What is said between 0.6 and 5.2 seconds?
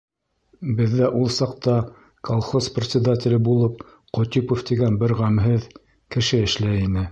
Беҙҙә ул саҡта колхоз председателе булып Ҡотипов тигән бер